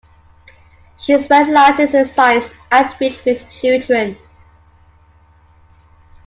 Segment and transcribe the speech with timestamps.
[0.97, 4.17] She specialises in science outreach with children.